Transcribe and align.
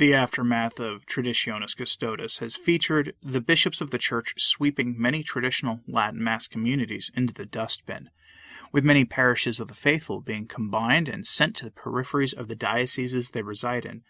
The 0.00 0.14
aftermath 0.14 0.80
of 0.80 1.04
Traditionis 1.04 1.76
Custodes 1.76 2.38
has 2.38 2.56
featured 2.56 3.14
the 3.22 3.42
bishops 3.42 3.82
of 3.82 3.90
the 3.90 3.98
Church 3.98 4.32
sweeping 4.38 4.94
many 4.96 5.22
traditional 5.22 5.80
Latin 5.86 6.24
Mass 6.24 6.46
communities 6.46 7.10
into 7.14 7.34
the 7.34 7.44
dustbin, 7.44 8.08
with 8.72 8.82
many 8.82 9.04
parishes 9.04 9.60
of 9.60 9.68
the 9.68 9.74
faithful 9.74 10.22
being 10.22 10.46
combined 10.46 11.06
and 11.06 11.26
sent 11.26 11.54
to 11.56 11.66
the 11.66 11.70
peripheries 11.70 12.32
of 12.32 12.48
the 12.48 12.54
dioceses 12.54 13.32
they 13.32 13.42
reside 13.42 13.84
in, 13.84 14.00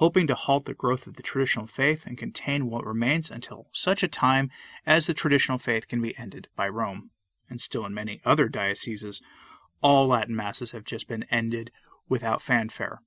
hoping 0.00 0.26
to 0.26 0.34
halt 0.34 0.64
the 0.64 0.72
growth 0.72 1.06
of 1.06 1.16
the 1.16 1.22
traditional 1.22 1.66
faith 1.66 2.06
and 2.06 2.16
contain 2.16 2.70
what 2.70 2.86
remains 2.86 3.30
until 3.30 3.68
such 3.70 4.02
a 4.02 4.08
time 4.08 4.50
as 4.86 5.06
the 5.06 5.12
traditional 5.12 5.58
faith 5.58 5.86
can 5.86 6.00
be 6.00 6.16
ended 6.16 6.48
by 6.56 6.66
Rome. 6.66 7.10
And 7.50 7.60
still 7.60 7.84
in 7.84 7.92
many 7.92 8.22
other 8.24 8.48
dioceses, 8.48 9.20
all 9.82 10.08
Latin 10.08 10.34
Masses 10.34 10.70
have 10.70 10.84
just 10.84 11.06
been 11.06 11.26
ended 11.30 11.70
without 12.08 12.40
fanfare. 12.40 13.02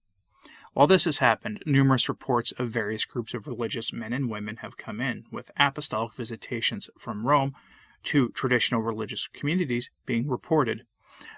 While 0.73 0.85
this 0.85 1.05
has 1.05 1.17
happened, 1.17 1.63
numerous 1.65 2.07
reports 2.07 2.53
of 2.59 2.69
various 2.69 3.05
groups 3.05 3.33
of 3.33 3.47
religious 3.47 3.91
men 3.91 4.13
and 4.13 4.29
women 4.29 4.57
have 4.57 4.77
come 4.77 5.01
in, 5.01 5.23
with 5.31 5.49
apostolic 5.57 6.13
visitations 6.13 6.91
from 6.95 7.25
Rome 7.25 7.55
to 8.03 8.29
traditional 8.29 8.81
religious 8.81 9.27
communities 9.33 9.89
being 10.05 10.27
reported. 10.27 10.83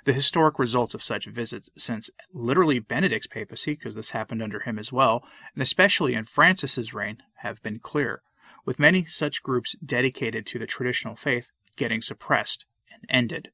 The 0.06 0.14
historic 0.14 0.60
results 0.60 0.94
of 0.94 1.04
such 1.04 1.26
visits 1.26 1.70
since 1.78 2.10
literally 2.32 2.80
Benedict's 2.80 3.28
papacy, 3.28 3.74
because 3.74 3.96
this 3.96 4.12
happened 4.12 4.42
under 4.42 4.60
him 4.60 4.78
as 4.78 4.92
well, 4.92 5.24
and 5.54 5.62
especially 5.62 6.14
in 6.14 6.26
Francis's 6.26 6.94
reign, 6.94 7.18
have 7.38 7.62
been 7.64 7.80
clear, 7.80 8.22
with 8.66 8.80
many 8.80 9.06
such 9.06 9.44
groups 9.44 9.76
dedicated 9.84 10.46
to 10.48 10.60
the 10.60 10.68
traditional 10.68 11.16
faith 11.16 11.50
getting 11.76 12.02
suppressed 12.02 12.66
and 12.94 13.04
ended. 13.10 13.50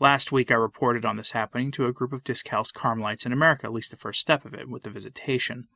Last 0.00 0.32
week 0.32 0.50
I 0.50 0.54
reported 0.54 1.04
on 1.04 1.16
this 1.16 1.32
happening 1.32 1.70
to 1.72 1.86
a 1.86 1.92
group 1.92 2.12
of 2.12 2.24
discalced 2.24 2.74
Carmelites 2.74 3.24
in 3.24 3.32
America, 3.32 3.66
at 3.66 3.72
least 3.72 3.90
the 3.90 3.96
first 3.96 4.20
step 4.20 4.44
of 4.44 4.52
it, 4.52 4.68
with 4.68 4.82
the 4.82 4.90
visitation. 4.90 5.68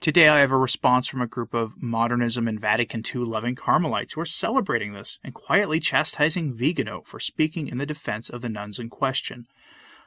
Today 0.00 0.28
I 0.28 0.38
have 0.38 0.50
a 0.50 0.56
response 0.56 1.06
from 1.06 1.20
a 1.20 1.26
group 1.26 1.52
of 1.52 1.74
modernism 1.82 2.48
and 2.48 2.58
Vatican 2.58 3.02
II 3.06 3.20
loving 3.20 3.54
Carmelites 3.54 4.14
who 4.14 4.22
are 4.22 4.24
celebrating 4.24 4.94
this 4.94 5.18
and 5.22 5.34
quietly 5.34 5.78
chastising 5.78 6.54
Vigano 6.54 7.02
for 7.04 7.20
speaking 7.20 7.68
in 7.68 7.76
the 7.76 7.84
defense 7.84 8.30
of 8.30 8.40
the 8.40 8.48
nuns 8.48 8.78
in 8.78 8.88
question. 8.88 9.46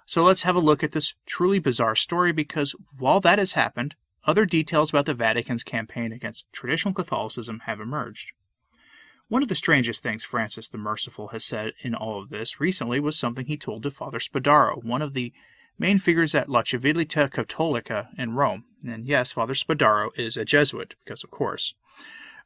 So 0.08 0.24
let's 0.24 0.42
have 0.42 0.56
a 0.56 0.60
look 0.60 0.84
at 0.84 0.94
this 0.94 1.14
truly 1.28 1.60
bizarre 1.60 1.94
story 1.94 2.32
because 2.32 2.76
while 2.98 3.20
that 3.20 3.38
has 3.38 3.52
happened, 3.52 3.94
other 4.26 4.48
details 4.48 4.90
about 4.90 5.06
the 5.06 5.14
Vatican's 5.14 5.64
campaign 5.64 6.12
against 6.12 6.52
traditional 6.52 6.96
Catholicism 6.96 7.62
have 7.68 7.80
emerged. 7.80 8.32
One 9.28 9.44
of 9.44 9.48
the 9.48 9.54
strangest 9.54 10.02
things 10.02 10.24
Francis 10.24 10.68
the 10.68 10.80
Merciful 10.80 11.28
has 11.28 11.46
said 11.46 11.74
in 11.84 11.94
all 11.94 12.20
of 12.20 12.30
this 12.30 12.60
recently 12.60 13.00
was 13.00 13.16
something 13.16 13.46
he 13.46 13.58
told 13.58 13.84
to 13.84 13.92
Father 13.92 14.18
Spadaro, 14.18 14.84
one 14.84 15.04
of 15.04 15.14
the 15.14 15.34
main 15.78 15.98
figures 15.98 16.36
at 16.36 16.50
La 16.50 16.62
Civiltà 16.62 17.30
Cattolica 17.30 18.08
in 18.18 18.36
Rome. 18.36 18.66
And 18.86 19.06
yes, 19.06 19.32
Father 19.32 19.54
Spadaro 19.54 20.10
is 20.18 20.38
a 20.38 20.46
Jesuit, 20.46 20.96
because 21.04 21.24
of 21.24 21.32
course. 21.32 21.74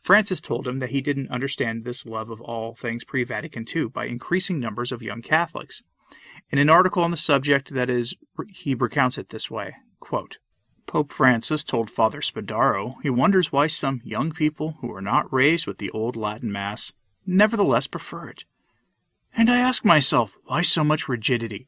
Francis 0.02 0.40
told 0.40 0.68
him 0.68 0.80
that 0.80 0.92
he 0.92 1.02
didn't 1.02 1.32
understand 1.32 1.84
this 1.84 2.06
love 2.06 2.30
of 2.30 2.40
all 2.42 2.76
things 2.76 3.04
pre 3.04 3.24
Vatican 3.24 3.66
II 3.74 3.90
by 3.90 4.06
increasing 4.06 4.60
numbers 4.60 4.92
of 4.92 5.02
young 5.02 5.22
Catholics. 5.22 5.84
In 6.50 6.60
an 6.60 6.70
article 6.70 7.04
on 7.04 7.12
the 7.12 7.18
subject 7.18 7.74
that 7.74 7.90
is, 7.90 8.16
he 8.54 8.74
recounts 8.74 9.18
it 9.18 9.30
this 9.30 9.52
way 9.52 9.76
quote, 10.00 10.38
Pope 10.86 11.12
Francis 11.12 11.64
told 11.64 11.90
Father 11.90 12.22
Spadaro 12.22 12.94
he 13.04 13.10
wonders 13.10 13.52
why 13.52 13.68
some 13.68 14.02
young 14.06 14.32
people 14.32 14.78
who 14.80 14.94
are 14.94 15.02
not 15.02 15.32
raised 15.34 15.68
with 15.68 15.80
the 15.80 15.92
old 15.92 16.16
Latin 16.16 16.52
Mass 16.52 16.94
nevertheless 17.26 17.88
prefer 17.88 18.30
it. 18.30 18.46
And 19.36 19.50
I 19.50 19.60
ask 19.60 19.84
myself, 19.84 20.38
why 20.46 20.62
so 20.62 20.84
much 20.84 21.10
rigidity? 21.10 21.68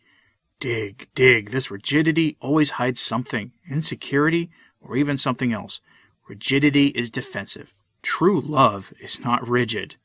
Dig, 0.59 1.08
dig, 1.16 1.52
this 1.52 1.72
rigidity 1.72 2.36
always 2.42 2.72
hides 2.72 3.00
something 3.00 3.53
insecurity 3.70 4.52
or 4.81 4.97
even 4.97 5.18
something 5.18 5.53
else. 5.53 5.80
Rigidity 6.28 6.88
is 6.88 7.09
defensive. 7.09 7.74
True 8.02 8.42
love 8.42 8.92
is 9.00 9.22
not 9.22 9.48
rigid. 9.48 9.96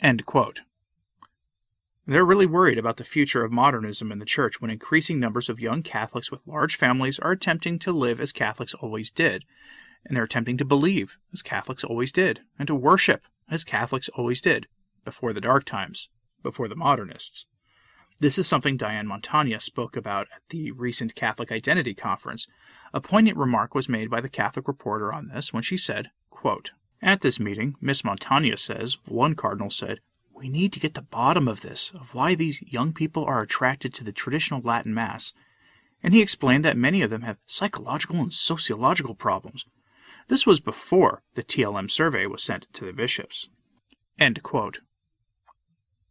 End 0.00 0.24
quote. 0.24 0.60
They're 2.06 2.24
really 2.24 2.46
worried 2.46 2.78
about 2.78 2.96
the 2.96 3.04
future 3.04 3.44
of 3.44 3.50
modernism 3.50 4.12
in 4.12 4.20
the 4.20 4.24
church 4.24 4.60
when 4.60 4.70
increasing 4.70 5.18
numbers 5.18 5.48
of 5.48 5.60
young 5.60 5.82
Catholics 5.82 6.30
with 6.30 6.46
large 6.46 6.76
families 6.76 7.18
are 7.18 7.32
attempting 7.32 7.78
to 7.80 7.92
live 7.92 8.20
as 8.20 8.32
Catholics 8.32 8.74
always 8.74 9.10
did, 9.10 9.44
and 10.06 10.16
they're 10.16 10.24
attempting 10.24 10.56
to 10.58 10.64
believe 10.64 11.18
as 11.34 11.42
Catholics 11.42 11.82
always 11.84 12.12
did, 12.12 12.40
and 12.58 12.66
to 12.68 12.74
worship 12.74 13.26
as 13.50 13.64
Catholics 13.64 14.08
always 14.14 14.40
did, 14.40 14.68
before 15.04 15.32
the 15.32 15.40
dark 15.40 15.64
times, 15.64 16.08
before 16.42 16.68
the 16.68 16.76
modernists. 16.76 17.46
This 18.20 18.36
is 18.36 18.48
something 18.48 18.76
Diane 18.76 19.06
Montagna 19.06 19.62
spoke 19.62 19.96
about 19.96 20.26
at 20.34 20.42
the 20.50 20.72
recent 20.72 21.14
Catholic 21.14 21.52
Identity 21.52 21.94
Conference. 21.94 22.48
A 22.92 23.00
poignant 23.00 23.36
remark 23.36 23.76
was 23.76 23.88
made 23.88 24.10
by 24.10 24.20
the 24.20 24.28
Catholic 24.28 24.66
Reporter 24.66 25.12
on 25.12 25.28
this 25.28 25.52
when 25.52 25.62
she 25.62 25.76
said, 25.76 26.10
quote, 26.28 26.72
At 27.00 27.20
this 27.20 27.38
meeting, 27.38 27.76
Miss 27.80 28.02
Montagna 28.02 28.58
says, 28.58 28.96
one 29.06 29.36
cardinal 29.36 29.70
said, 29.70 30.00
we 30.34 30.48
need 30.48 30.72
to 30.72 30.80
get 30.80 30.94
to 30.94 31.00
the 31.00 31.06
bottom 31.06 31.46
of 31.46 31.60
this, 31.60 31.92
of 31.94 32.12
why 32.14 32.34
these 32.34 32.62
young 32.62 32.92
people 32.92 33.24
are 33.24 33.40
attracted 33.40 33.94
to 33.94 34.04
the 34.04 34.12
traditional 34.12 34.60
Latin 34.62 34.94
Mass. 34.94 35.32
And 36.02 36.12
he 36.12 36.20
explained 36.20 36.64
that 36.64 36.76
many 36.76 37.02
of 37.02 37.10
them 37.10 37.22
have 37.22 37.38
psychological 37.46 38.16
and 38.16 38.32
sociological 38.32 39.14
problems. 39.14 39.64
This 40.26 40.44
was 40.44 40.60
before 40.60 41.22
the 41.34 41.44
TLM 41.44 41.88
survey 41.88 42.26
was 42.26 42.42
sent 42.42 42.66
to 42.74 42.84
the 42.84 42.92
bishops. 42.92 43.48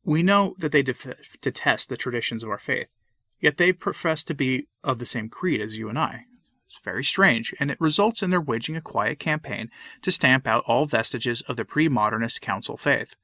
We 0.08 0.24
know 0.24 0.56
that 0.58 0.72
they 0.72 0.84
def- 0.84 1.38
detest 1.42 1.90
the 1.90 1.98
traditions 1.98 2.42
of 2.42 2.50
our 2.50 2.58
faith, 2.58 2.94
yet 3.42 3.58
they 3.58 3.74
profess 3.74 4.24
to 4.24 4.34
be 4.34 4.70
of 4.82 5.00
the 5.00 5.06
same 5.06 5.28
creed 5.28 5.60
as 5.60 5.78
you 5.78 5.90
and 5.90 6.00
I. 6.00 6.28
It's 6.70 6.80
very 6.82 7.04
strange, 7.04 7.54
and 7.60 7.70
it 7.70 7.82
results 7.82 8.22
in 8.22 8.30
their 8.30 8.40
waging 8.40 8.78
a 8.78 8.82
quiet 8.82 9.20
campaign 9.20 9.70
to 10.04 10.12
stamp 10.14 10.48
out 10.48 10.64
all 10.66 10.86
vestiges 10.86 11.42
of 11.42 11.58
the 11.58 11.66
pre 11.66 11.90
modernist 11.90 12.40
council 12.40 12.78
faith. 12.78 13.16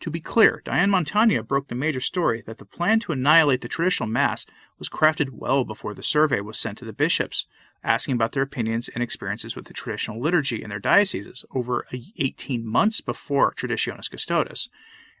To 0.00 0.10
be 0.10 0.18
clear, 0.18 0.62
Diane 0.64 0.90
Montagna 0.90 1.46
broke 1.46 1.68
the 1.68 1.76
major 1.76 2.00
story 2.00 2.42
that 2.44 2.58
the 2.58 2.64
plan 2.64 2.98
to 3.00 3.12
annihilate 3.12 3.60
the 3.60 3.68
traditional 3.68 4.08
Mass 4.08 4.46
was 4.80 4.88
crafted 4.88 5.30
well 5.30 5.64
before 5.64 5.94
the 5.94 6.02
survey 6.02 6.40
was 6.40 6.58
sent 6.58 6.76
to 6.78 6.84
the 6.84 6.92
bishops, 6.92 7.46
asking 7.84 8.16
about 8.16 8.32
their 8.32 8.42
opinions 8.42 8.88
and 8.88 9.00
experiences 9.00 9.54
with 9.54 9.66
the 9.66 9.72
traditional 9.72 10.20
liturgy 10.20 10.60
in 10.60 10.70
their 10.70 10.80
dioceses 10.80 11.44
over 11.54 11.86
18 12.18 12.66
months 12.66 13.00
before 13.00 13.52
Traditionis 13.52 14.10
Custodes. 14.10 14.68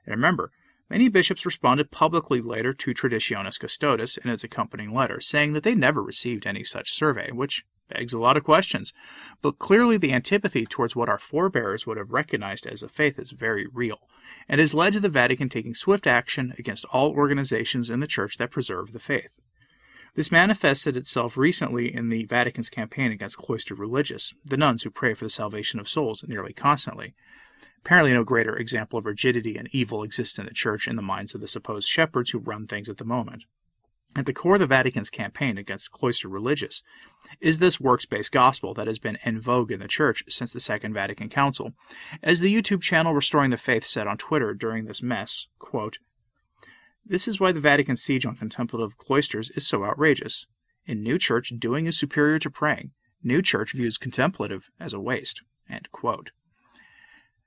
And 0.04 0.12
remember, 0.12 0.50
many 0.88 1.08
bishops 1.08 1.44
responded 1.44 1.90
publicly 1.90 2.40
later 2.40 2.72
to 2.72 2.94
Traditionis 2.94 3.58
Custodes 3.58 4.18
in 4.22 4.30
its 4.30 4.44
accompanying 4.44 4.94
letter, 4.94 5.20
saying 5.20 5.52
that 5.52 5.62
they 5.62 5.74
never 5.74 6.02
received 6.02 6.46
any 6.46 6.64
such 6.64 6.92
survey, 6.92 7.30
which 7.32 7.64
begs 7.88 8.12
a 8.12 8.18
lot 8.18 8.36
of 8.36 8.44
questions. 8.44 8.92
But 9.42 9.58
clearly, 9.58 9.96
the 9.96 10.12
antipathy 10.12 10.66
towards 10.66 10.96
what 10.96 11.08
our 11.08 11.18
forebears 11.18 11.86
would 11.86 11.96
have 11.96 12.12
recognized 12.12 12.66
as 12.66 12.82
a 12.82 12.88
faith 12.88 13.18
is 13.18 13.30
very 13.30 13.66
real 13.72 14.00
and 14.48 14.60
has 14.60 14.74
led 14.74 14.92
to 14.94 15.00
the 15.00 15.08
Vatican 15.08 15.48
taking 15.48 15.74
swift 15.74 16.06
action 16.06 16.54
against 16.58 16.84
all 16.86 17.12
organizations 17.12 17.90
in 17.90 18.00
the 18.00 18.06
Church 18.06 18.36
that 18.38 18.50
preserve 18.50 18.92
the 18.92 18.98
faith. 18.98 19.38
This 20.14 20.32
manifested 20.32 20.96
itself 20.96 21.36
recently 21.36 21.94
in 21.94 22.08
the 22.08 22.24
Vatican's 22.24 22.70
campaign 22.70 23.12
against 23.12 23.36
cloistered 23.36 23.78
religious, 23.78 24.32
the 24.44 24.56
nuns 24.56 24.82
who 24.82 24.90
pray 24.90 25.12
for 25.12 25.24
the 25.24 25.30
salvation 25.30 25.78
of 25.78 25.88
souls 25.88 26.24
nearly 26.26 26.54
constantly. 26.54 27.14
Apparently, 27.86 28.12
no 28.12 28.24
greater 28.24 28.56
example 28.56 28.98
of 28.98 29.06
rigidity 29.06 29.56
and 29.56 29.68
evil 29.70 30.02
exists 30.02 30.40
in 30.40 30.44
the 30.44 30.52
Church 30.52 30.88
in 30.88 30.96
the 30.96 31.02
minds 31.02 31.36
of 31.36 31.40
the 31.40 31.46
supposed 31.46 31.88
shepherds 31.88 32.30
who 32.30 32.40
run 32.40 32.66
things 32.66 32.88
at 32.88 32.96
the 32.96 33.04
moment. 33.04 33.44
At 34.16 34.26
the 34.26 34.32
core 34.32 34.54
of 34.54 34.58
the 34.58 34.66
Vatican's 34.66 35.08
campaign 35.08 35.56
against 35.56 35.92
cloistered 35.92 36.32
religious 36.32 36.82
is 37.40 37.60
this 37.60 37.78
works 37.78 38.04
based 38.04 38.32
gospel 38.32 38.74
that 38.74 38.88
has 38.88 38.98
been 38.98 39.18
en 39.24 39.38
vogue 39.38 39.70
in 39.70 39.78
the 39.78 39.86
Church 39.86 40.24
since 40.28 40.52
the 40.52 40.58
Second 40.58 40.94
Vatican 40.94 41.28
Council. 41.28 41.74
As 42.24 42.40
the 42.40 42.52
YouTube 42.52 42.82
channel 42.82 43.14
Restoring 43.14 43.50
the 43.52 43.56
Faith 43.56 43.84
said 43.84 44.08
on 44.08 44.18
Twitter 44.18 44.52
during 44.52 44.86
this 44.86 45.00
mess, 45.00 45.46
quote, 45.60 45.98
This 47.04 47.28
is 47.28 47.38
why 47.38 47.52
the 47.52 47.60
Vatican 47.60 47.96
siege 47.96 48.26
on 48.26 48.34
contemplative 48.34 48.98
cloisters 48.98 49.50
is 49.50 49.64
so 49.64 49.84
outrageous. 49.84 50.48
In 50.86 51.04
New 51.04 51.20
Church, 51.20 51.52
doing 51.56 51.86
is 51.86 51.96
superior 51.96 52.40
to 52.40 52.50
praying. 52.50 52.90
New 53.22 53.42
Church 53.42 53.74
views 53.74 53.96
contemplative 53.96 54.70
as 54.80 54.92
a 54.92 54.98
waste. 54.98 55.42
End 55.70 55.88
quote. 55.92 56.32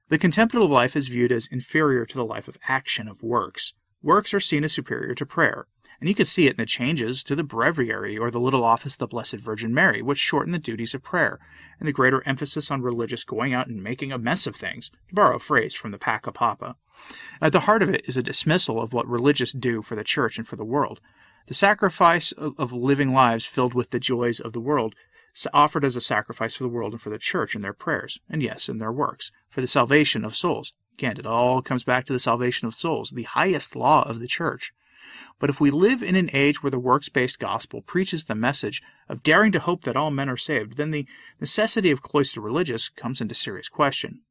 The 0.09 0.17
contemplative 0.17 0.71
life 0.71 0.95
is 0.95 1.07
viewed 1.07 1.31
as 1.31 1.47
inferior 1.51 2.03
to 2.03 2.17
the 2.17 2.25
life 2.25 2.47
of 2.47 2.57
action, 2.67 3.07
of 3.07 3.21
works. 3.21 3.73
Works 4.01 4.33
are 4.33 4.39
seen 4.39 4.63
as 4.63 4.73
superior 4.73 5.13
to 5.13 5.23
prayer. 5.23 5.67
And 5.99 6.09
you 6.09 6.15
can 6.15 6.25
see 6.25 6.47
it 6.47 6.51
in 6.51 6.57
the 6.57 6.65
changes 6.65 7.21
to 7.23 7.35
the 7.35 7.43
breviary 7.43 8.17
or 8.17 8.31
the 8.31 8.39
little 8.39 8.63
office 8.63 8.93
of 8.93 8.99
the 8.99 9.07
Blessed 9.07 9.35
Virgin 9.35 9.71
Mary, 9.71 10.01
which 10.01 10.17
shorten 10.17 10.51
the 10.51 10.57
duties 10.57 10.95
of 10.95 11.03
prayer, 11.03 11.37
and 11.79 11.87
the 11.87 11.93
greater 11.93 12.23
emphasis 12.25 12.71
on 12.71 12.81
religious 12.81 13.23
going 13.23 13.53
out 13.53 13.67
and 13.67 13.83
making 13.83 14.11
a 14.11 14.17
mess 14.17 14.47
of 14.47 14.55
things, 14.55 14.89
to 15.09 15.13
borrow 15.13 15.35
a 15.35 15.39
phrase 15.39 15.75
from 15.75 15.91
the 15.91 15.99
Paca 15.99 16.31
Papa. 16.31 16.75
At 17.39 17.51
the 17.51 17.61
heart 17.61 17.83
of 17.83 17.89
it 17.89 18.05
is 18.07 18.17
a 18.17 18.23
dismissal 18.23 18.81
of 18.81 18.93
what 18.93 19.07
religious 19.07 19.51
do 19.51 19.83
for 19.83 19.95
the 19.95 20.03
church 20.03 20.39
and 20.39 20.47
for 20.47 20.55
the 20.55 20.65
world. 20.65 21.01
The 21.45 21.53
sacrifice 21.53 22.31
of, 22.31 22.53
of 22.57 22.73
living 22.73 23.13
lives 23.13 23.45
filled 23.45 23.75
with 23.75 23.91
the 23.91 23.99
joys 23.99 24.39
of 24.39 24.53
the 24.53 24.59
world 24.59 24.95
offered 25.53 25.85
as 25.85 25.95
a 25.95 26.01
sacrifice 26.01 26.55
for 26.55 26.63
the 26.63 26.69
world 26.69 26.93
and 26.93 27.01
for 27.01 27.09
the 27.09 27.17
church 27.17 27.55
in 27.55 27.61
their 27.61 27.73
prayers, 27.73 28.19
and 28.29 28.41
yes, 28.41 28.69
in 28.69 28.77
their 28.77 28.91
works, 28.91 29.31
for 29.49 29.61
the 29.61 29.67
salvation 29.67 30.25
of 30.25 30.35
souls. 30.35 30.73
Again, 30.93 31.17
it 31.17 31.25
all 31.25 31.61
comes 31.61 31.83
back 31.83 32.05
to 32.05 32.13
the 32.13 32.19
salvation 32.19 32.67
of 32.67 32.75
souls, 32.75 33.11
the 33.11 33.23
highest 33.23 33.75
law 33.75 34.03
of 34.03 34.19
the 34.19 34.27
church. 34.27 34.73
But 35.39 35.49
if 35.49 35.59
we 35.59 35.71
live 35.71 36.03
in 36.03 36.15
an 36.15 36.29
age 36.33 36.61
where 36.61 36.71
the 36.71 36.79
works 36.79 37.09
based 37.09 37.39
gospel 37.39 37.81
preaches 37.81 38.25
the 38.25 38.35
message 38.35 38.81
of 39.07 39.23
daring 39.23 39.51
to 39.53 39.59
hope 39.59 39.83
that 39.83 39.95
all 39.95 40.11
men 40.11 40.29
are 40.29 40.37
saved, 40.37 40.77
then 40.77 40.91
the 40.91 41.07
necessity 41.39 41.91
of 41.91 42.01
cloistered 42.01 42.43
religious 42.43 42.89
comes 42.89 43.21
into 43.21 43.33
serious 43.33 43.69
question. 43.69 44.21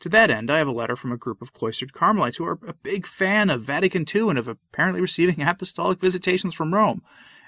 To 0.00 0.08
that 0.10 0.30
end, 0.30 0.50
I 0.50 0.58
have 0.58 0.68
a 0.68 0.72
letter 0.72 0.96
from 0.96 1.12
a 1.12 1.16
group 1.16 1.42
of 1.42 1.52
cloistered 1.52 1.92
Carmelites 1.92 2.36
who 2.36 2.44
are 2.44 2.58
a 2.66 2.74
big 2.74 3.06
fan 3.06 3.50
of 3.50 3.62
Vatican 3.62 4.04
II 4.12 4.30
and 4.30 4.38
of 4.38 4.46
apparently 4.48 5.00
receiving 5.00 5.42
apostolic 5.46 5.98
visitations 5.98 6.54
from 6.54 6.74
Rome, 6.74 7.02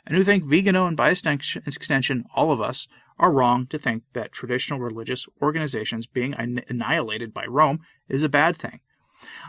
and 0.06 0.16
who 0.16 0.24
think 0.24 0.44
Vigano 0.44 0.86
and 0.86 0.96
by 0.96 1.10
extension 1.10 2.24
all 2.34 2.52
of 2.52 2.60
us 2.60 2.86
are 3.18 3.32
wrong 3.32 3.66
to 3.68 3.78
think 3.78 4.04
that 4.12 4.32
traditional 4.32 4.78
religious 4.78 5.26
organizations 5.42 6.06
being 6.06 6.34
annihilated 6.68 7.32
by 7.32 7.44
Rome 7.46 7.80
is 8.08 8.22
a 8.22 8.28
bad 8.28 8.56
thing. 8.56 8.80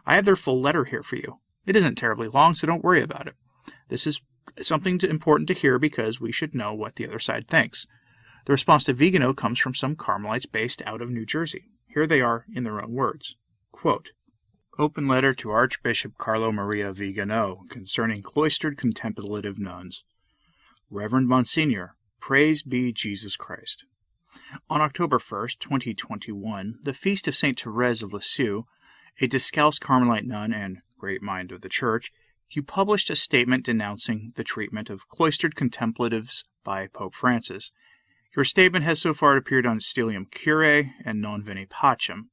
I 0.06 0.16
have 0.16 0.26
their 0.26 0.36
full 0.36 0.62
letter 0.62 0.86
here 0.86 1.04
for 1.04 1.18
you. 1.18 1.40
It 1.66 1.76
isn't 1.76 1.96
terribly 1.96 2.30
long, 2.30 2.56
so 2.56 2.66
don't 2.66 2.84
worry 2.84 3.02
about 3.02 3.28
it. 3.28 3.36
This 3.90 4.08
is 4.08 4.22
something 4.62 5.00
important 5.04 5.48
to 5.50 5.54
hear 5.54 5.78
because 5.78 6.22
we 6.22 6.32
should 6.32 6.56
know 6.56 6.74
what 6.74 6.96
the 6.96 7.08
other 7.08 7.20
side 7.20 7.48
thinks. 7.48 7.86
The 8.46 8.54
response 8.54 8.86
to 8.86 8.94
Vigano 8.94 9.34
comes 9.34 9.60
from 9.60 9.76
some 9.76 9.96
Carmelites 9.96 10.46
based 10.46 10.82
out 10.86 11.02
of 11.02 11.10
New 11.10 11.26
Jersey. 11.26 11.70
Here 11.88 12.08
they 12.08 12.22
are 12.22 12.46
in 12.54 12.64
their 12.64 12.82
own 12.82 12.94
words. 12.94 13.36
Quote, 13.72 14.12
Open 14.80 15.08
letter 15.08 15.34
to 15.34 15.50
Archbishop 15.50 16.18
Carlo 16.18 16.52
Maria 16.52 16.94
Vigano 16.94 17.66
concerning 17.70 18.22
cloistered 18.22 18.78
contemplative 18.78 19.60
nuns. 19.60 20.06
Reverend 20.90 21.28
Monsignor, 21.28 21.96
praise 22.22 22.64
be 22.64 22.94
Jesus 22.94 23.36
Christ. 23.36 23.84
On 24.70 24.80
October 24.80 25.20
1st, 25.20 25.60
2021, 25.60 26.80
the 26.82 26.94
feast 26.94 27.28
of 27.28 27.36
St. 27.36 27.60
Therese 27.60 28.02
of 28.02 28.14
Lisieux, 28.14 28.64
a 29.20 29.28
Discalced 29.28 29.82
Carmelite 29.82 30.26
nun 30.26 30.54
and 30.54 30.78
great 30.98 31.22
mind 31.22 31.52
of 31.52 31.60
the 31.60 31.68
Church, 31.68 32.14
you 32.50 32.64
published 32.64 33.10
a 33.10 33.18
statement 33.18 33.66
denouncing 33.66 34.32
the 34.38 34.46
treatment 34.46 34.90
of 34.90 35.10
cloistered 35.10 35.58
contemplatives 35.58 36.46
by 36.64 36.88
Pope 36.88 37.16
Francis. 37.16 37.70
Your 38.34 38.46
statement 38.46 38.86
has 38.86 39.02
so 39.02 39.14
far 39.14 39.36
appeared 39.36 39.66
on 39.66 39.80
Stilum 39.80 40.32
Curiae 40.32 40.94
and 41.04 41.22
Non 41.22 41.44
Veni 41.44 41.66
Pacem. 41.66 42.30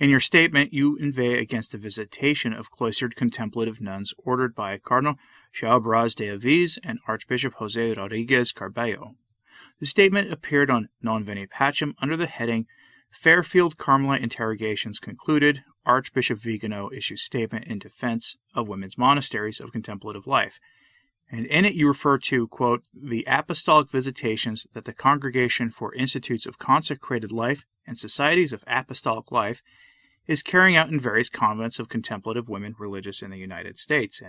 In 0.00 0.10
your 0.10 0.20
statement, 0.20 0.72
you 0.72 0.96
inveigh 0.96 1.38
against 1.38 1.70
the 1.70 1.78
visitation 1.78 2.52
of 2.52 2.70
cloistered 2.70 3.14
contemplative 3.14 3.80
nuns 3.80 4.12
ordered 4.18 4.52
by 4.52 4.76
Cardinal 4.76 5.14
João 5.54 5.80
Braz 5.80 6.16
de 6.16 6.26
Aviz 6.28 6.78
and 6.82 6.98
Archbishop 7.06 7.54
Jose 7.54 7.92
Rodriguez 7.92 8.52
Carballo. 8.52 9.14
The 9.78 9.86
statement 9.86 10.32
appeared 10.32 10.68
on 10.68 10.88
Non 11.00 11.24
Veni 11.24 11.46
Pacem 11.46 11.94
under 12.02 12.16
the 12.16 12.26
heading 12.26 12.66
Fairfield 13.12 13.78
Carmelite 13.78 14.20
Interrogations 14.20 14.98
Concluded, 14.98 15.62
Archbishop 15.86 16.40
Vigano 16.40 16.90
issues 16.90 17.22
statement 17.22 17.66
in 17.66 17.78
defense 17.78 18.36
of 18.52 18.66
women's 18.66 18.98
monasteries 18.98 19.60
of 19.60 19.70
contemplative 19.70 20.26
life. 20.26 20.58
And 21.30 21.46
in 21.46 21.64
it 21.64 21.74
you 21.74 21.86
refer 21.86 22.18
to, 22.18 22.48
quote, 22.48 22.82
the 22.92 23.24
apostolic 23.28 23.90
visitations 23.90 24.66
that 24.74 24.86
the 24.86 24.92
Congregation 24.92 25.70
for 25.70 25.94
Institutes 25.94 26.46
of 26.46 26.58
Consecrated 26.58 27.30
Life 27.30 27.64
and 27.86 27.96
Societies 27.96 28.52
of 28.52 28.64
Apostolic 28.66 29.30
Life 29.30 29.62
is 30.26 30.42
carrying 30.42 30.76
out 30.76 30.88
in 30.88 30.98
various 30.98 31.28
convents 31.28 31.78
of 31.78 31.88
contemplative 31.88 32.48
women 32.48 32.74
religious 32.78 33.22
in 33.22 33.30
the 33.30 33.38
United 33.38 33.78
States. 33.78 34.22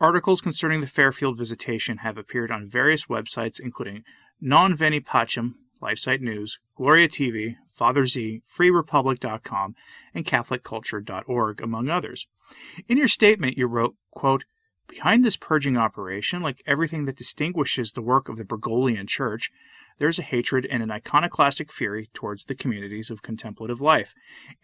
Articles 0.00 0.40
concerning 0.40 0.80
the 0.80 0.86
Fairfield 0.86 1.38
visitation 1.38 1.98
have 1.98 2.18
appeared 2.18 2.50
on 2.50 2.68
various 2.68 3.06
websites, 3.06 3.60
including 3.60 4.04
Non 4.40 4.74
Veni 4.74 5.00
Pacem, 5.00 5.54
LifeSite 5.80 6.20
News, 6.20 6.58
Gloria 6.76 7.08
TV, 7.08 7.56
Father 7.72 8.06
Z, 8.06 8.42
FreeRepublic.com, 8.58 9.74
and 10.14 10.24
CatholicCulture.org, 10.24 11.60
among 11.60 11.88
others. 11.88 12.26
In 12.88 12.98
your 12.98 13.08
statement, 13.08 13.58
you 13.58 13.66
wrote, 13.66 13.96
quote, 14.10 14.44
Behind 14.86 15.24
this 15.24 15.36
purging 15.36 15.76
operation, 15.76 16.42
like 16.42 16.62
everything 16.66 17.06
that 17.06 17.16
distinguishes 17.16 17.92
the 17.92 18.02
work 18.02 18.28
of 18.28 18.36
the 18.36 18.44
Bergoglian 18.44 19.08
Church, 19.08 19.50
there 19.98 20.08
is 20.08 20.18
a 20.18 20.22
hatred 20.22 20.66
and 20.66 20.82
an 20.82 20.90
iconoclastic 20.90 21.72
fury 21.72 22.10
towards 22.12 22.44
the 22.44 22.54
communities 22.54 23.10
of 23.10 23.22
contemplative 23.22 23.80
life, 23.80 24.14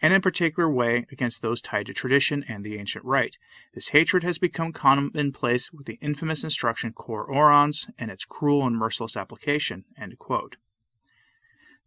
and 0.01 0.13
in 0.13 0.21
particular 0.21 0.69
way 0.69 1.05
against 1.11 1.41
those 1.41 1.61
tied 1.61 1.85
to 1.85 1.93
tradition 1.93 2.43
and 2.47 2.63
the 2.63 2.77
ancient 2.77 3.05
rite. 3.05 3.37
This 3.73 3.89
hatred 3.89 4.23
has 4.23 4.37
become 4.37 4.73
commonplace 4.73 5.71
with 5.71 5.85
the 5.85 5.99
infamous 6.01 6.43
instruction 6.43 6.93
Cor 6.93 7.23
Orans 7.23 7.87
and 7.97 8.11
its 8.11 8.25
cruel 8.25 8.67
and 8.67 8.75
merciless 8.75 9.15
application. 9.15 9.85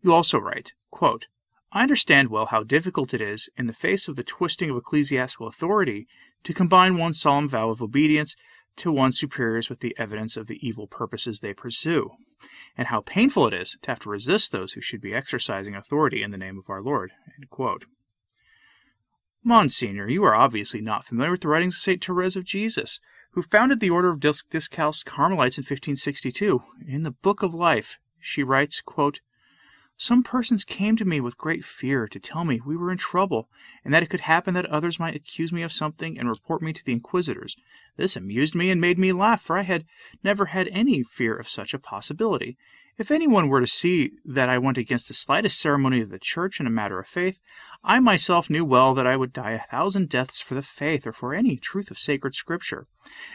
You 0.02 0.12
also 0.12 0.38
write, 0.38 0.72
quote, 0.90 1.26
I 1.72 1.82
understand 1.82 2.30
well 2.30 2.46
how 2.46 2.62
difficult 2.62 3.12
it 3.12 3.20
is, 3.20 3.48
in 3.56 3.66
the 3.66 3.72
face 3.72 4.06
of 4.06 4.16
the 4.16 4.22
twisting 4.22 4.70
of 4.70 4.76
ecclesiastical 4.76 5.48
authority, 5.48 6.06
to 6.44 6.54
combine 6.54 6.96
one 6.96 7.14
solemn 7.14 7.48
vow 7.48 7.70
of 7.70 7.82
obedience 7.82 8.36
to 8.76 8.92
one's 8.92 9.18
superiors 9.18 9.68
with 9.68 9.80
the 9.80 9.94
evidence 9.98 10.36
of 10.36 10.46
the 10.46 10.58
evil 10.66 10.86
purposes 10.86 11.40
they 11.40 11.54
pursue, 11.54 12.10
and 12.76 12.88
how 12.88 13.00
painful 13.00 13.46
it 13.46 13.54
is 13.54 13.76
to 13.82 13.90
have 13.90 14.00
to 14.00 14.10
resist 14.10 14.52
those 14.52 14.72
who 14.72 14.80
should 14.80 15.00
be 15.00 15.14
exercising 15.14 15.74
authority 15.74 16.22
in 16.22 16.30
the 16.30 16.38
name 16.38 16.58
of 16.58 16.68
our 16.68 16.82
Lord. 16.82 17.12
Monsignor, 19.42 20.08
you 20.08 20.24
are 20.24 20.34
obviously 20.34 20.80
not 20.80 21.04
familiar 21.04 21.32
with 21.32 21.42
the 21.42 21.48
writings 21.48 21.74
of 21.74 21.80
St. 21.80 22.02
Therese 22.02 22.36
of 22.36 22.44
Jesus, 22.44 22.98
who 23.32 23.42
founded 23.42 23.80
the 23.80 23.90
Order 23.90 24.10
of 24.10 24.20
Discalced 24.50 25.04
Carmelites 25.04 25.58
in 25.58 25.62
1562. 25.62 26.62
In 26.88 27.02
the 27.02 27.10
Book 27.10 27.42
of 27.42 27.52
Life, 27.52 27.98
she 28.20 28.42
writes, 28.42 28.80
quote, 28.80 29.20
some 29.96 30.24
persons 30.24 30.64
came 30.64 30.96
to 30.96 31.04
me 31.04 31.20
with 31.20 31.38
great 31.38 31.64
fear 31.64 32.08
to 32.08 32.18
tell 32.18 32.44
me 32.44 32.60
we 32.64 32.76
were 32.76 32.90
in 32.90 32.98
trouble, 32.98 33.48
and 33.84 33.94
that 33.94 34.02
it 34.02 34.10
could 34.10 34.20
happen 34.20 34.52
that 34.54 34.66
others 34.66 34.98
might 34.98 35.14
accuse 35.14 35.52
me 35.52 35.62
of 35.62 35.72
something 35.72 36.18
and 36.18 36.28
report 36.28 36.62
me 36.62 36.72
to 36.72 36.84
the 36.84 36.92
inquisitors. 36.92 37.56
This 37.96 38.16
amused 38.16 38.56
me 38.56 38.70
and 38.70 38.80
made 38.80 38.98
me 38.98 39.12
laugh, 39.12 39.40
for 39.40 39.56
I 39.56 39.62
had 39.62 39.84
never 40.24 40.46
had 40.46 40.68
any 40.68 41.04
fear 41.04 41.36
of 41.36 41.48
such 41.48 41.72
a 41.72 41.78
possibility. 41.78 42.56
If 42.98 43.12
anyone 43.12 43.48
were 43.48 43.60
to 43.60 43.68
see 43.68 44.10
that 44.24 44.48
I 44.48 44.58
went 44.58 44.78
against 44.78 45.06
the 45.08 45.14
slightest 45.14 45.60
ceremony 45.60 46.00
of 46.00 46.10
the 46.10 46.18
Church 46.18 46.58
in 46.58 46.66
a 46.66 46.70
matter 46.70 46.98
of 46.98 47.06
faith, 47.06 47.38
I 47.84 48.00
myself 48.00 48.50
knew 48.50 48.64
well 48.64 48.94
that 48.94 49.06
I 49.06 49.16
would 49.16 49.32
die 49.32 49.52
a 49.52 49.70
thousand 49.70 50.08
deaths 50.08 50.40
for 50.40 50.54
the 50.54 50.62
faith 50.62 51.06
or 51.06 51.12
for 51.12 51.34
any 51.34 51.56
truth 51.56 51.90
of 51.90 51.98
sacred 51.98 52.34
Scripture. 52.34 52.88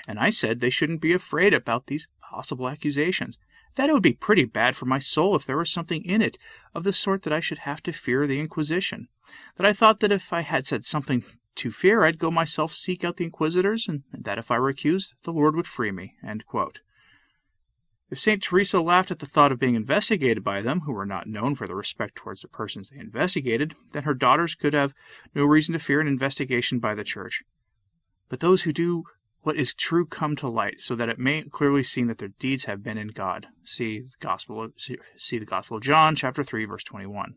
And 0.07 0.19
I 0.19 0.29
said 0.29 0.60
they 0.60 0.69
shouldn't 0.69 1.01
be 1.01 1.13
afraid 1.13 1.53
about 1.53 1.88
these 1.88 2.07
possible 2.22 2.67
accusations 2.67 3.38
that 3.75 3.89
it 3.89 3.93
would 3.93 4.03
be 4.03 4.13
pretty 4.13 4.45
bad 4.45 4.75
for 4.75 4.85
my 4.85 4.99
soul 4.99 5.35
if 5.35 5.45
there 5.45 5.57
was 5.57 5.71
something 5.71 6.03
in 6.03 6.21
it 6.21 6.38
of 6.75 6.83
the 6.83 6.93
sort 6.93 7.23
that 7.23 7.33
I 7.33 7.39
should 7.39 7.59
have 7.59 7.81
to 7.83 7.93
fear 7.93 8.27
the 8.27 8.39
Inquisition. 8.39 9.07
That 9.57 9.65
I 9.65 9.73
thought 9.73 9.99
that 9.99 10.11
if 10.11 10.33
I 10.33 10.41
had 10.41 10.65
said 10.65 10.85
something 10.85 11.23
to 11.55 11.71
fear, 11.71 12.03
I'd 12.03 12.19
go 12.19 12.31
myself 12.31 12.73
seek 12.73 13.03
out 13.03 13.17
the 13.17 13.25
Inquisitors, 13.25 13.85
and 13.88 14.03
that 14.13 14.38
if 14.38 14.51
I 14.51 14.59
were 14.59 14.69
accused, 14.69 15.13
the 15.23 15.31
Lord 15.31 15.55
would 15.55 15.67
free 15.67 15.91
me. 15.91 16.15
If 18.11 18.17
St. 18.17 18.41
Teresa 18.41 18.81
laughed 18.81 19.11
at 19.11 19.19
the 19.19 19.27
thought 19.27 19.51
of 19.51 19.59
being 19.59 19.75
investigated 19.75 20.43
by 20.43 20.61
them, 20.61 20.81
who 20.81 20.93
were 20.93 21.05
not 21.05 21.27
known 21.27 21.53
for 21.53 21.67
their 21.67 21.75
respect 21.75 22.15
towards 22.15 22.41
the 22.41 22.47
persons 22.47 22.89
they 22.89 22.99
investigated, 22.99 23.75
then 23.91 24.03
her 24.03 24.15
daughters 24.15 24.55
could 24.55 24.73
have 24.73 24.95
no 25.35 25.43
reason 25.43 25.73
to 25.73 25.79
fear 25.79 26.01
an 26.01 26.07
investigation 26.07 26.79
by 26.79 26.95
the 26.95 27.03
Church. 27.03 27.43
But 28.27 28.39
those 28.39 28.63
who 28.63 28.73
do 28.73 29.03
what 29.41 29.55
is 29.55 29.74
true 29.74 30.05
come 30.05 30.36
to 30.38 30.50
light, 30.50 30.81
so 30.81 30.96
that 30.96 31.10
it 31.10 31.17
may 31.17 31.43
clearly 31.43 31.84
seem 31.84 32.08
that 32.08 32.17
their 32.17 32.34
deeds 32.39 32.65
have 32.65 32.84
been 32.84 32.98
in 32.98 33.10
God. 33.10 33.48
See 33.63 34.00
the 34.00 34.10
Gospel 34.19 34.63
of, 34.63 34.74
see 35.17 35.39
the 35.39 35.46
Gospel 35.46 35.77
of 35.77 35.84
John, 35.84 36.15
chapter 36.15 36.43
3, 36.43 36.65
verse 36.65 36.84
21. 36.84 37.36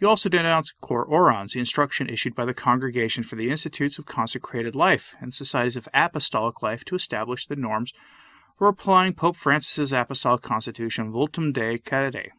You 0.00 0.08
also 0.08 0.28
denounce 0.28 0.72
Cor 0.80 1.04
Orans, 1.04 1.52
the 1.52 1.60
instruction 1.60 2.08
issued 2.08 2.34
by 2.34 2.44
the 2.44 2.52
Congregation 2.52 3.22
for 3.22 3.36
the 3.36 3.50
Institutes 3.50 4.00
of 4.00 4.06
Consecrated 4.06 4.74
Life 4.74 5.14
and 5.20 5.32
Societies 5.32 5.76
of 5.76 5.88
Apostolic 5.94 6.60
Life 6.60 6.84
to 6.86 6.96
establish 6.96 7.46
the 7.46 7.54
norms 7.54 7.92
for 8.58 8.66
applying 8.66 9.14
Pope 9.14 9.36
Francis's 9.36 9.92
Apostolic 9.92 10.42
Constitution 10.42 11.12
Vultum 11.12 11.52
Dei 11.52 11.78
Quaerere. 11.78 12.30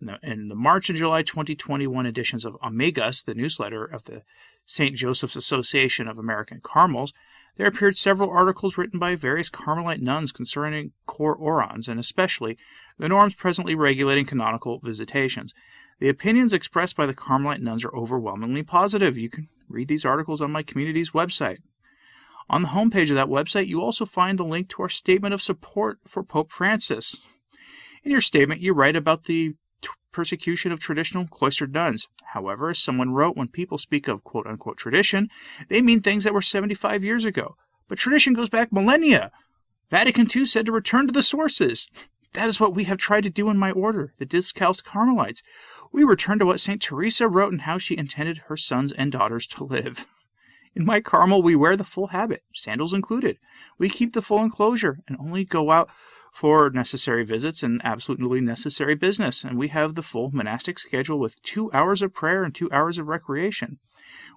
In 0.00 0.06
the, 0.06 0.18
in 0.22 0.48
the 0.48 0.54
March 0.54 0.88
and 0.88 0.96
July 0.96 1.22
2021 1.22 2.06
editions 2.06 2.46
of 2.46 2.56
Amigas, 2.62 3.24
the 3.24 3.34
newsletter 3.34 3.84
of 3.84 4.04
the 4.04 4.22
St. 4.64 4.96
Joseph's 4.96 5.36
Association 5.36 6.08
of 6.08 6.16
American 6.16 6.60
Carmels, 6.60 7.12
there 7.56 7.66
appeared 7.66 7.96
several 7.96 8.30
articles 8.30 8.76
written 8.76 8.98
by 8.98 9.14
various 9.14 9.48
Carmelite 9.48 10.02
nuns 10.02 10.32
concerning 10.32 10.92
Cor 11.06 11.34
Orans, 11.34 11.88
and 11.88 11.98
especially 11.98 12.56
the 12.98 13.08
norms 13.08 13.34
presently 13.34 13.74
regulating 13.74 14.26
canonical 14.26 14.80
visitations. 14.82 15.54
The 15.98 16.08
opinions 16.08 16.52
expressed 16.52 16.96
by 16.96 17.06
the 17.06 17.14
Carmelite 17.14 17.62
nuns 17.62 17.84
are 17.84 17.94
overwhelmingly 17.94 18.62
positive. 18.62 19.16
You 19.16 19.30
can 19.30 19.48
read 19.68 19.88
these 19.88 20.04
articles 20.04 20.40
on 20.40 20.52
my 20.52 20.62
community's 20.62 21.10
website. 21.10 21.58
On 22.48 22.62
the 22.62 22.68
homepage 22.68 23.08
of 23.08 23.16
that 23.16 23.26
website, 23.26 23.66
you 23.66 23.80
also 23.80 24.04
find 24.04 24.38
the 24.38 24.44
link 24.44 24.68
to 24.68 24.82
our 24.82 24.88
statement 24.88 25.34
of 25.34 25.42
support 25.42 25.98
for 26.06 26.22
Pope 26.22 26.52
Francis. 26.52 27.16
In 28.04 28.12
your 28.12 28.20
statement, 28.20 28.60
you 28.60 28.72
write 28.72 28.94
about 28.94 29.24
the 29.24 29.54
persecution 30.16 30.72
of 30.72 30.80
traditional 30.80 31.26
cloistered 31.26 31.74
nuns. 31.74 32.08
However, 32.32 32.70
as 32.70 32.78
someone 32.78 33.12
wrote, 33.12 33.36
when 33.36 33.48
people 33.48 33.76
speak 33.76 34.08
of 34.08 34.24
quote 34.24 34.46
unquote 34.46 34.78
tradition, 34.78 35.28
they 35.68 35.82
mean 35.82 36.00
things 36.00 36.24
that 36.24 36.32
were 36.32 36.40
75 36.40 37.04
years 37.04 37.26
ago. 37.26 37.56
But 37.86 37.98
tradition 37.98 38.32
goes 38.32 38.48
back 38.48 38.72
millennia. 38.72 39.30
Vatican 39.90 40.26
II 40.34 40.46
said 40.46 40.64
to 40.64 40.72
return 40.72 41.06
to 41.06 41.12
the 41.12 41.22
sources. 41.22 41.86
That 42.32 42.48
is 42.48 42.60
what 42.60 42.74
we 42.74 42.84
have 42.84 42.98
tried 42.98 43.22
to 43.22 43.30
do 43.30 43.48
in 43.48 43.56
my 43.56 43.70
order, 43.70 44.12
the 44.18 44.26
Discalced 44.26 44.84
Carmelites. 44.84 45.42
We 45.90 46.04
return 46.04 46.38
to 46.40 46.44
what 46.44 46.60
St. 46.60 46.82
Teresa 46.82 47.28
wrote 47.28 47.50
and 47.50 47.62
how 47.62 47.78
she 47.78 47.96
intended 47.96 48.42
her 48.48 48.58
sons 48.58 48.92
and 48.92 49.10
daughters 49.10 49.46
to 49.46 49.64
live. 49.64 50.04
In 50.74 50.84
my 50.84 51.00
Carmel, 51.00 51.42
we 51.42 51.56
wear 51.56 51.78
the 51.78 51.84
full 51.84 52.08
habit, 52.08 52.42
sandals 52.52 52.92
included. 52.92 53.38
We 53.78 53.88
keep 53.88 54.12
the 54.12 54.20
full 54.20 54.42
enclosure 54.42 54.98
and 55.08 55.16
only 55.18 55.44
go 55.44 55.70
out 55.70 55.88
for 56.36 56.68
necessary 56.68 57.24
visits 57.24 57.62
and 57.62 57.80
absolutely 57.82 58.42
necessary 58.42 58.94
business. 58.94 59.42
And 59.42 59.56
we 59.56 59.68
have 59.68 59.94
the 59.94 60.02
full 60.02 60.30
monastic 60.30 60.78
schedule 60.78 61.18
with 61.18 61.42
two 61.42 61.72
hours 61.72 62.02
of 62.02 62.12
prayer 62.12 62.44
and 62.44 62.54
two 62.54 62.70
hours 62.70 62.98
of 62.98 63.06
recreation. 63.06 63.78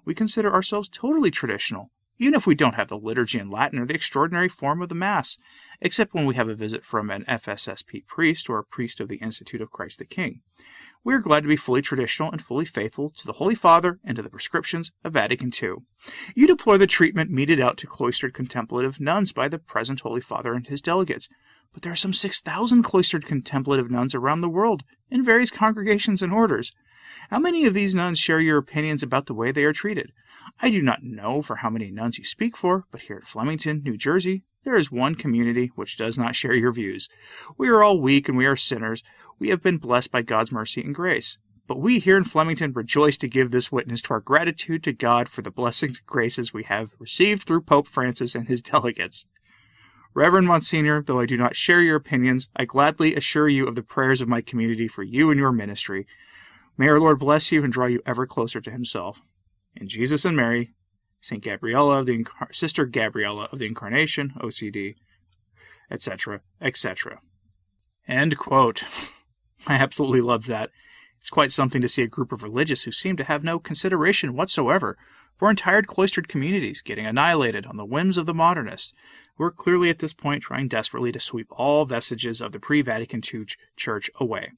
We 0.06 0.14
consider 0.14 0.50
ourselves 0.50 0.88
totally 0.88 1.30
traditional, 1.30 1.90
even 2.18 2.34
if 2.34 2.46
we 2.46 2.54
don't 2.54 2.76
have 2.76 2.88
the 2.88 2.96
liturgy 2.96 3.38
in 3.38 3.50
Latin 3.50 3.78
or 3.78 3.86
the 3.86 3.94
extraordinary 3.94 4.48
form 4.48 4.80
of 4.80 4.88
the 4.88 4.94
Mass, 4.94 5.36
except 5.82 6.14
when 6.14 6.24
we 6.24 6.36
have 6.36 6.48
a 6.48 6.54
visit 6.54 6.84
from 6.86 7.10
an 7.10 7.24
FSSP 7.28 8.06
priest 8.06 8.48
or 8.48 8.58
a 8.58 8.64
priest 8.64 9.00
of 9.00 9.08
the 9.08 9.18
Institute 9.18 9.60
of 9.60 9.70
Christ 9.70 9.98
the 9.98 10.06
King 10.06 10.40
we 11.02 11.14
are 11.14 11.20
glad 11.20 11.40
to 11.40 11.48
be 11.48 11.56
fully 11.56 11.80
traditional 11.80 12.30
and 12.30 12.42
fully 12.42 12.66
faithful 12.66 13.10
to 13.10 13.26
the 13.26 13.34
Holy 13.34 13.54
Father 13.54 13.98
and 14.04 14.16
to 14.16 14.22
the 14.22 14.28
prescriptions 14.28 14.92
of 15.02 15.14
Vatican 15.14 15.50
II. 15.50 15.76
You 16.34 16.46
deplore 16.46 16.76
the 16.76 16.86
treatment 16.86 17.30
meted 17.30 17.58
out 17.58 17.78
to 17.78 17.86
cloistered 17.86 18.34
contemplative 18.34 19.00
nuns 19.00 19.32
by 19.32 19.48
the 19.48 19.58
present 19.58 20.00
Holy 20.00 20.20
Father 20.20 20.52
and 20.52 20.66
his 20.66 20.82
delegates. 20.82 21.28
But 21.72 21.82
there 21.82 21.92
are 21.92 21.96
some 21.96 22.12
6,000 22.12 22.82
cloistered 22.82 23.26
contemplative 23.26 23.90
nuns 23.90 24.14
around 24.14 24.40
the 24.40 24.48
world 24.48 24.82
in 25.10 25.24
various 25.24 25.50
congregations 25.50 26.22
and 26.22 26.32
orders. 26.32 26.72
How 27.30 27.38
many 27.38 27.64
of 27.66 27.74
these 27.74 27.94
nuns 27.94 28.18
share 28.18 28.40
your 28.40 28.58
opinions 28.58 29.02
about 29.02 29.26
the 29.26 29.34
way 29.34 29.52
they 29.52 29.64
are 29.64 29.72
treated? 29.72 30.12
I 30.60 30.70
do 30.70 30.82
not 30.82 31.02
know 31.02 31.42
for 31.42 31.56
how 31.56 31.70
many 31.70 31.90
nuns 31.90 32.18
you 32.18 32.24
speak 32.24 32.56
for, 32.56 32.86
but 32.90 33.02
here 33.02 33.18
at 33.18 33.24
Flemington, 33.24 33.82
New 33.84 33.96
Jersey, 33.96 34.42
there 34.64 34.76
is 34.76 34.90
one 34.90 35.14
community 35.14 35.70
which 35.74 35.96
does 35.96 36.18
not 36.18 36.36
share 36.36 36.54
your 36.54 36.72
views. 36.72 37.08
We 37.56 37.68
are 37.68 37.82
all 37.82 38.00
weak 38.00 38.28
and 38.28 38.36
we 38.36 38.46
are 38.46 38.56
sinners. 38.56 39.02
We 39.38 39.48
have 39.50 39.62
been 39.62 39.78
blessed 39.78 40.10
by 40.10 40.22
God's 40.22 40.52
mercy 40.52 40.82
and 40.82 40.94
grace. 40.94 41.38
But 41.66 41.78
we 41.78 42.00
here 42.00 42.16
in 42.16 42.24
Flemington 42.24 42.72
rejoice 42.72 43.16
to 43.18 43.28
give 43.28 43.52
this 43.52 43.70
witness 43.70 44.02
to 44.02 44.14
our 44.14 44.20
gratitude 44.20 44.82
to 44.84 44.92
God 44.92 45.28
for 45.28 45.42
the 45.42 45.52
blessings 45.52 45.98
and 45.98 46.06
graces 46.06 46.52
we 46.52 46.64
have 46.64 46.94
received 46.98 47.44
through 47.44 47.62
Pope 47.62 47.86
Francis 47.86 48.34
and 48.34 48.48
his 48.48 48.60
delegates. 48.72 49.24
Reverend 50.12 50.48
Monsignor, 50.48 51.02
though 51.02 51.20
I 51.20 51.26
do 51.26 51.36
not 51.36 51.54
share 51.54 51.80
your 51.80 51.96
opinions, 51.96 52.48
I 52.56 52.64
gladly 52.64 53.14
assure 53.14 53.48
you 53.48 53.68
of 53.68 53.76
the 53.76 53.82
prayers 53.82 54.20
of 54.20 54.28
my 54.28 54.40
community 54.40 54.88
for 54.88 55.04
you 55.04 55.30
and 55.30 55.38
your 55.38 55.52
ministry. 55.52 56.06
May 56.76 56.88
our 56.88 56.98
Lord 56.98 57.20
bless 57.20 57.52
you 57.52 57.62
and 57.62 57.72
draw 57.72 57.86
you 57.86 58.02
ever 58.04 58.26
closer 58.26 58.60
to 58.60 58.70
himself. 58.70 59.20
In 59.76 59.88
Jesus 59.88 60.24
and 60.24 60.36
Mary, 60.36 60.72
Saint 61.20 61.44
Gabriella 61.44 62.00
of 62.00 62.06
the 62.06 62.24
Sister 62.50 62.86
Gabriella 62.86 63.48
of 63.52 63.60
the 63.60 63.66
Incarnation, 63.66 64.32
OCD, 64.40 64.96
etc., 65.90 66.40
etc. 66.60 67.20
End 68.08 68.36
quote. 68.36 68.82
I 69.66 69.74
absolutely 69.74 70.22
love 70.22 70.46
that. 70.46 70.70
It's 71.20 71.30
quite 71.30 71.52
something 71.52 71.82
to 71.82 71.88
see 71.88 72.02
a 72.02 72.08
group 72.08 72.32
of 72.32 72.42
religious 72.42 72.82
who 72.82 72.92
seem 72.92 73.16
to 73.18 73.24
have 73.24 73.44
no 73.44 73.58
consideration 73.60 74.34
whatsoever 74.34 74.96
for 75.40 75.48
entire 75.48 75.80
cloistered 75.80 76.28
communities 76.28 76.82
getting 76.82 77.06
annihilated 77.06 77.64
on 77.64 77.78
the 77.78 77.84
whims 77.86 78.18
of 78.18 78.26
the 78.26 78.34
modernists, 78.34 78.92
who 79.36 79.44
are 79.44 79.50
clearly 79.50 79.88
at 79.88 79.98
this 79.98 80.12
point 80.12 80.42
trying 80.42 80.68
desperately 80.68 81.10
to 81.10 81.18
sweep 81.18 81.46
all 81.48 81.86
vestiges 81.86 82.42
of 82.42 82.52
the 82.52 82.60
pre 82.60 82.82
Vatican 82.82 83.22
II 83.32 83.46
church 83.74 84.10
away. 84.20 84.50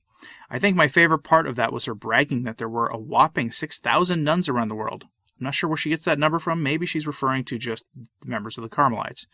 I 0.50 0.58
think 0.58 0.76
my 0.76 0.88
favorite 0.88 1.20
part 1.20 1.46
of 1.46 1.54
that 1.54 1.72
was 1.72 1.84
her 1.84 1.94
bragging 1.94 2.42
that 2.42 2.58
there 2.58 2.68
were 2.68 2.88
a 2.88 2.98
whopping 2.98 3.52
6,000 3.52 4.24
nuns 4.24 4.48
around 4.48 4.70
the 4.70 4.74
world. 4.74 5.04
I'm 5.38 5.44
not 5.44 5.54
sure 5.54 5.68
where 5.70 5.76
she 5.76 5.90
gets 5.90 6.04
that 6.04 6.18
number 6.18 6.40
from. 6.40 6.64
Maybe 6.64 6.84
she's 6.84 7.06
referring 7.06 7.44
to 7.44 7.58
just 7.58 7.84
the 7.94 8.28
members 8.28 8.58
of 8.58 8.62
the 8.62 8.68
Carmelites. 8.68 9.28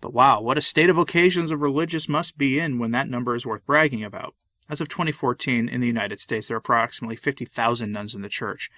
But 0.00 0.12
wow, 0.12 0.40
what 0.40 0.58
a 0.58 0.60
state 0.60 0.90
of 0.90 0.98
occasions 0.98 1.52
of 1.52 1.60
religious 1.60 2.08
must 2.08 2.36
be 2.36 2.58
in 2.58 2.80
when 2.80 2.90
that 2.90 3.08
number 3.08 3.36
is 3.36 3.46
worth 3.46 3.64
bragging 3.64 4.02
about. 4.02 4.34
As 4.68 4.80
of 4.80 4.88
2014, 4.88 5.68
in 5.68 5.80
the 5.80 5.86
United 5.86 6.18
States, 6.18 6.48
there 6.48 6.56
are 6.56 6.58
approximately 6.58 7.14
50,000 7.14 7.92
nuns 7.92 8.12
in 8.12 8.22
the 8.22 8.28
church. 8.28 8.70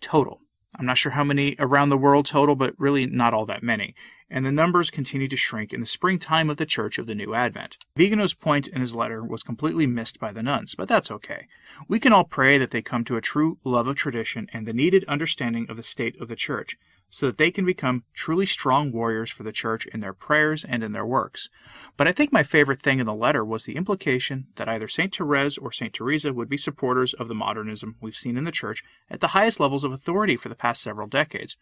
Total. 0.00 0.40
I'm 0.76 0.86
not 0.86 0.98
sure 0.98 1.12
how 1.12 1.24
many 1.24 1.56
around 1.58 1.88
the 1.88 1.96
world 1.96 2.26
total, 2.26 2.54
but 2.54 2.74
really 2.78 3.06
not 3.06 3.34
all 3.34 3.46
that 3.46 3.62
many. 3.62 3.94
And 4.30 4.44
the 4.44 4.52
numbers 4.52 4.90
continue 4.90 5.28
to 5.28 5.36
shrink 5.36 5.72
in 5.72 5.80
the 5.80 5.86
springtime 5.86 6.50
of 6.50 6.58
the 6.58 6.66
Church 6.66 6.98
of 6.98 7.06
the 7.06 7.14
New 7.14 7.34
Advent. 7.34 7.78
Vigano's 7.96 8.34
point 8.34 8.68
in 8.68 8.82
his 8.82 8.94
letter 8.94 9.24
was 9.24 9.42
completely 9.42 9.86
missed 9.86 10.20
by 10.20 10.32
the 10.32 10.42
nuns, 10.42 10.74
but 10.74 10.86
that's 10.86 11.10
okay. 11.10 11.46
We 11.88 11.98
can 11.98 12.12
all 12.12 12.24
pray 12.24 12.58
that 12.58 12.70
they 12.70 12.82
come 12.82 13.04
to 13.04 13.16
a 13.16 13.22
true 13.22 13.58
love 13.64 13.86
of 13.86 13.96
tradition 13.96 14.46
and 14.52 14.66
the 14.66 14.74
needed 14.74 15.04
understanding 15.08 15.66
of 15.70 15.78
the 15.78 15.82
state 15.82 16.20
of 16.20 16.28
the 16.28 16.36
Church, 16.36 16.76
so 17.10 17.26
that 17.26 17.38
they 17.38 17.50
can 17.50 17.64
become 17.64 18.04
truly 18.14 18.44
strong 18.44 18.92
warriors 18.92 19.30
for 19.30 19.42
the 19.42 19.52
church 19.52 19.86
in 19.86 20.00
their 20.00 20.12
prayers 20.12 20.64
and 20.64 20.82
in 20.82 20.92
their 20.92 21.06
works. 21.06 21.48
But 21.96 22.06
I 22.06 22.12
think 22.12 22.32
my 22.32 22.42
favorite 22.42 22.82
thing 22.82 22.98
in 22.98 23.06
the 23.06 23.14
letter 23.14 23.44
was 23.44 23.64
the 23.64 23.76
implication 23.76 24.48
that 24.56 24.68
either 24.68 24.88
St. 24.88 25.14
Therese 25.14 25.56
or 25.56 25.72
St. 25.72 25.94
Teresa 25.94 26.32
would 26.32 26.48
be 26.48 26.58
supporters 26.58 27.14
of 27.14 27.28
the 27.28 27.34
modernism 27.34 27.96
we've 28.00 28.14
seen 28.14 28.36
in 28.36 28.44
the 28.44 28.52
church 28.52 28.82
at 29.10 29.20
the 29.20 29.28
highest 29.28 29.58
levels 29.58 29.84
of 29.84 29.92
authority 29.92 30.36
for 30.36 30.50
the 30.50 30.54
past 30.54 30.82
several 30.82 31.06
decades, 31.06 31.56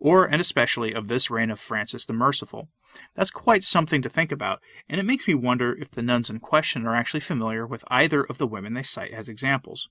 or 0.00 0.24
and 0.24 0.40
especially 0.40 0.92
of 0.92 1.08
this 1.08 1.30
reign 1.30 1.50
of 1.50 1.58
Francis 1.58 2.06
the 2.06 2.12
Merciful. 2.12 2.68
That's 3.14 3.30
quite 3.30 3.64
something 3.64 4.02
to 4.02 4.08
think 4.08 4.32
about, 4.32 4.60
and 4.88 5.00
it 5.00 5.04
makes 5.04 5.26
me 5.26 5.34
wonder 5.34 5.74
if 5.74 5.90
the 5.90 6.02
nuns 6.02 6.30
in 6.30 6.40
question 6.40 6.86
are 6.86 6.94
actually 6.94 7.20
familiar 7.20 7.66
with 7.66 7.84
either 7.88 8.22
of 8.22 8.38
the 8.38 8.46
women 8.46 8.74
they 8.74 8.82
cite 8.82 9.12
as 9.12 9.28
examples. 9.28 9.88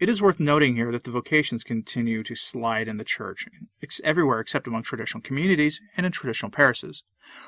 It 0.00 0.08
is 0.08 0.22
worth 0.22 0.40
noting 0.40 0.74
here 0.74 0.90
that 0.90 1.04
the 1.04 1.10
vocations 1.10 1.62
continue 1.62 2.22
to 2.24 2.34
slide 2.34 2.88
in 2.88 2.96
the 2.96 3.04
church, 3.04 3.46
everywhere 4.02 4.40
except 4.40 4.66
among 4.66 4.82
traditional 4.82 5.20
communities 5.20 5.80
and 5.96 6.04
in 6.04 6.12
traditional 6.12 6.50
parishes. 6.50 7.04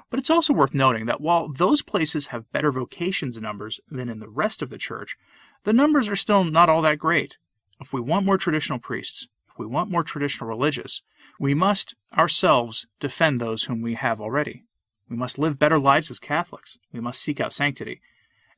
But 0.09 0.21
it's 0.21 0.31
also 0.31 0.53
worth 0.53 0.75
noting 0.75 1.07
that 1.07 1.21
while 1.21 1.49
those 1.49 1.83
places 1.83 2.29
have 2.29 2.53
better 2.53 2.71
vocations 2.71 3.41
numbers 3.41 3.81
than 3.91 4.09
in 4.09 4.21
the 4.21 4.29
rest 4.29 4.63
of 4.63 4.71
the 4.71 4.79
church, 4.79 5.17
the 5.65 5.73
numbers 5.73 6.09
are 6.09 6.17
still 6.17 6.45
not 6.45 6.69
all 6.69 6.83
that 6.83 6.99
great. 6.99 7.39
If 7.81 7.93
we 7.93 8.01
want 8.01 8.25
more 8.25 8.39
traditional 8.39 8.79
priests, 8.79 9.27
if 9.51 9.59
we 9.59 9.67
want 9.67 9.91
more 9.91 10.05
traditional 10.05 10.49
religious, 10.49 11.03
we 11.39 11.55
must 11.55 11.95
ourselves 12.17 12.87
defend 13.01 13.41
those 13.41 13.65
whom 13.65 13.83
we 13.83 13.95
have 13.95 14.21
already. 14.21 14.65
We 15.09 15.17
must 15.17 15.39
live 15.39 15.59
better 15.59 15.79
lives 15.79 16.11
as 16.11 16.19
Catholics. 16.19 16.79
We 16.93 17.01
must 17.01 17.21
seek 17.21 17.41
out 17.41 17.53
sanctity. 17.53 18.01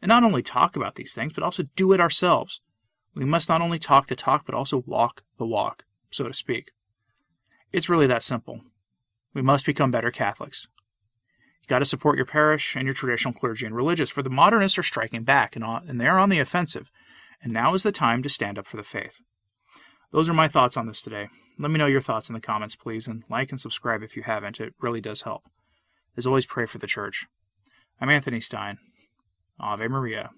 And 0.00 0.08
not 0.08 0.24
only 0.24 0.42
talk 0.42 0.76
about 0.76 0.94
these 0.94 1.14
things, 1.14 1.32
but 1.32 1.42
also 1.42 1.64
do 1.74 1.92
it 1.92 2.00
ourselves. 2.00 2.60
We 3.14 3.24
must 3.24 3.48
not 3.48 3.62
only 3.62 3.78
talk 3.78 4.06
the 4.06 4.16
talk, 4.16 4.44
but 4.44 4.54
also 4.54 4.84
walk 4.86 5.22
the 5.38 5.46
walk, 5.46 5.84
so 6.10 6.28
to 6.28 6.34
speak. 6.34 6.70
It's 7.72 7.88
really 7.88 8.06
that 8.06 8.22
simple. 8.22 8.60
We 9.32 9.42
must 9.42 9.66
become 9.66 9.90
better 9.90 10.10
Catholics. 10.10 10.68
You 11.62 11.68
got 11.68 11.80
to 11.80 11.84
support 11.84 12.16
your 12.16 12.26
parish 12.26 12.76
and 12.76 12.84
your 12.84 12.94
traditional 12.94 13.34
clergy 13.34 13.66
and 13.66 13.74
religious, 13.74 14.10
for 14.10 14.22
the 14.22 14.30
modernists 14.30 14.78
are 14.78 14.82
striking 14.82 15.24
back 15.24 15.56
and, 15.56 15.64
and 15.64 16.00
they're 16.00 16.18
on 16.18 16.28
the 16.28 16.38
offensive. 16.38 16.90
And 17.42 17.52
now 17.52 17.74
is 17.74 17.82
the 17.82 17.92
time 17.92 18.22
to 18.22 18.28
stand 18.28 18.58
up 18.58 18.66
for 18.66 18.76
the 18.76 18.82
faith. 18.82 19.20
Those 20.16 20.30
are 20.30 20.32
my 20.32 20.48
thoughts 20.48 20.78
on 20.78 20.86
this 20.86 21.02
today. 21.02 21.28
Let 21.58 21.70
me 21.70 21.76
know 21.76 21.84
your 21.84 22.00
thoughts 22.00 22.30
in 22.30 22.32
the 22.32 22.40
comments, 22.40 22.74
please, 22.74 23.06
and 23.06 23.22
like 23.28 23.50
and 23.50 23.60
subscribe 23.60 24.02
if 24.02 24.16
you 24.16 24.22
haven't. 24.22 24.58
It 24.60 24.72
really 24.80 25.02
does 25.02 25.20
help. 25.20 25.42
As 26.16 26.26
always, 26.26 26.46
pray 26.46 26.64
for 26.64 26.78
the 26.78 26.86
church. 26.86 27.26
I'm 28.00 28.08
Anthony 28.08 28.40
Stine. 28.40 28.78
Ave 29.60 29.88
Maria. 29.88 30.30